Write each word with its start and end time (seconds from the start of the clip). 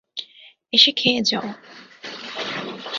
এসে 0.73 0.91
খেয়ে 0.91 1.21
যাও। 1.21 1.47